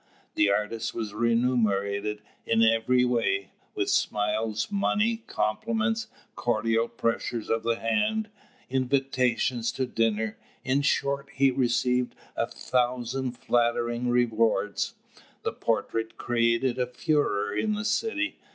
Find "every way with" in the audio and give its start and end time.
2.63-3.87